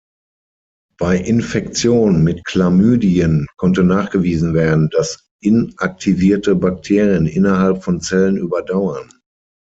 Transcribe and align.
Bei 0.97 1.15
Infektion 1.15 2.23
mit 2.23 2.43
Chlamydien 2.45 3.45
konnte 3.57 3.83
nachgewiesen 3.83 4.55
werden, 4.55 4.89
dass 4.89 5.27
inaktivierte 5.43 6.55
Bakterien 6.55 7.27
innerhalb 7.27 7.83
von 7.83 8.01
Zellen 8.01 8.35
überdauern. 8.37 9.09